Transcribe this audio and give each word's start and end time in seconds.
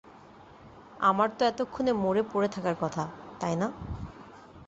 আমার 0.99 1.29
তো 1.37 1.41
এতক্ষণে 1.45 1.91
মরে 1.93 2.21
পড়ে 2.33 2.47
থাকার 2.47 2.75
কথা, 2.75 3.03
তাই 3.39 3.55
না? 3.55 3.67